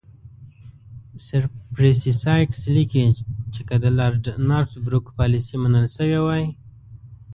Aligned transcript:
سر 1.25 1.43
پرسي 1.73 2.11
سایکس 2.23 2.59
لیکي 2.75 3.05
چې 3.53 3.61
که 3.67 3.75
د 3.83 3.85
لارډ 3.97 4.23
نارت 4.49 4.73
بروک 4.85 5.05
پالیسي 5.17 5.55
منل 5.63 5.85
شوې 5.97 6.19
وای. 6.25 6.45